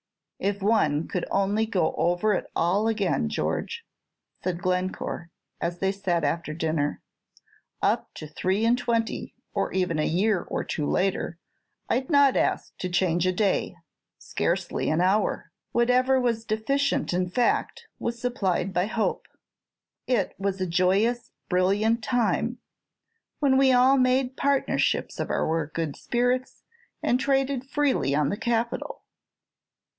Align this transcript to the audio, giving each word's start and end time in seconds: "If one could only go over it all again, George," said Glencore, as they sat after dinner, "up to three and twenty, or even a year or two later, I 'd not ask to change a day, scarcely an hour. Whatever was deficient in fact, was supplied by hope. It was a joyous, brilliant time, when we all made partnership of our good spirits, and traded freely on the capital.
"If 0.39 0.63
one 0.63 1.07
could 1.07 1.27
only 1.29 1.67
go 1.67 1.93
over 1.93 2.33
it 2.33 2.49
all 2.55 2.87
again, 2.87 3.29
George," 3.29 3.85
said 4.43 4.59
Glencore, 4.59 5.29
as 5.61 5.77
they 5.77 5.91
sat 5.91 6.23
after 6.23 6.55
dinner, 6.55 7.03
"up 7.83 8.11
to 8.15 8.25
three 8.25 8.65
and 8.65 8.75
twenty, 8.75 9.35
or 9.53 9.71
even 9.71 9.99
a 9.99 10.07
year 10.07 10.41
or 10.41 10.63
two 10.63 10.87
later, 10.87 11.37
I 11.87 11.99
'd 11.99 12.09
not 12.09 12.35
ask 12.35 12.75
to 12.79 12.89
change 12.89 13.27
a 13.27 13.31
day, 13.31 13.75
scarcely 14.17 14.89
an 14.89 15.01
hour. 15.01 15.51
Whatever 15.71 16.19
was 16.19 16.45
deficient 16.45 17.13
in 17.13 17.29
fact, 17.29 17.85
was 17.99 18.19
supplied 18.19 18.73
by 18.73 18.87
hope. 18.87 19.27
It 20.07 20.33
was 20.39 20.59
a 20.59 20.65
joyous, 20.65 21.29
brilliant 21.49 22.03
time, 22.03 22.57
when 23.37 23.55
we 23.55 23.71
all 23.71 23.97
made 23.99 24.35
partnership 24.35 25.11
of 25.19 25.29
our 25.29 25.67
good 25.67 25.95
spirits, 25.95 26.63
and 27.03 27.19
traded 27.19 27.69
freely 27.69 28.15
on 28.15 28.29
the 28.29 28.37
capital. 28.37 29.03